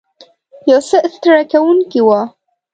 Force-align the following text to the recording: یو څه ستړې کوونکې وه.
یو 0.69 0.79
څه 0.87 0.97
ستړې 1.13 1.43
کوونکې 1.51 2.01
وه. 2.07 2.21